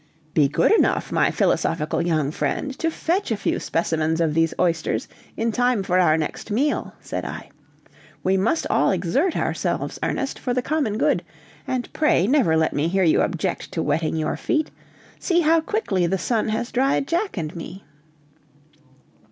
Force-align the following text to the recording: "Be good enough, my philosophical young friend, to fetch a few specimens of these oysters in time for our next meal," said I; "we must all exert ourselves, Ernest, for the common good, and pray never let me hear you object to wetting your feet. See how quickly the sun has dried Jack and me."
"Be 0.33 0.47
good 0.47 0.71
enough, 0.71 1.11
my 1.11 1.29
philosophical 1.29 2.01
young 2.01 2.31
friend, 2.31 2.73
to 2.79 2.89
fetch 2.89 3.29
a 3.29 3.37
few 3.37 3.59
specimens 3.59 4.19
of 4.19 4.33
these 4.33 4.51
oysters 4.59 5.07
in 5.37 5.51
time 5.51 5.83
for 5.83 5.99
our 5.99 6.17
next 6.17 6.49
meal," 6.49 6.95
said 6.99 7.23
I; 7.23 7.51
"we 8.23 8.35
must 8.35 8.65
all 8.71 8.89
exert 8.89 9.37
ourselves, 9.37 9.99
Ernest, 10.01 10.39
for 10.39 10.55
the 10.55 10.63
common 10.63 10.97
good, 10.97 11.23
and 11.67 11.93
pray 11.93 12.25
never 12.25 12.57
let 12.57 12.73
me 12.73 12.87
hear 12.87 13.03
you 13.03 13.21
object 13.21 13.71
to 13.73 13.83
wetting 13.83 14.15
your 14.15 14.37
feet. 14.37 14.71
See 15.19 15.41
how 15.41 15.61
quickly 15.61 16.07
the 16.07 16.17
sun 16.17 16.49
has 16.49 16.71
dried 16.71 17.07
Jack 17.07 17.37
and 17.37 17.55
me." 17.55 17.83